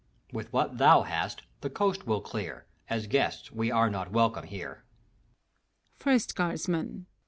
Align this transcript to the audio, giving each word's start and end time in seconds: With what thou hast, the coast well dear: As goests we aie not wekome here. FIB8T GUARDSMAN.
With 0.33 0.51
what 0.51 0.79
thou 0.79 1.03
hast, 1.03 1.43
the 1.59 1.69
coast 1.69 2.07
well 2.07 2.21
dear: 2.21 2.65
As 2.89 3.05
goests 3.05 3.51
we 3.51 3.71
aie 3.71 3.87
not 3.87 4.11
wekome 4.11 4.45
here. 4.45 4.83
FIB8T 5.99 6.33
GUARDSMAN. 6.33 7.05